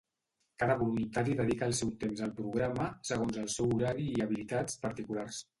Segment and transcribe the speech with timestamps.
[0.61, 5.45] Cada voluntari dedica el seu temps al programa segons el seu horari i habilitats particulars.